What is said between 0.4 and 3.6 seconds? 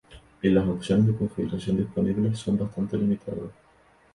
Y las opciones de configuraciones disponibles son bastante limitados.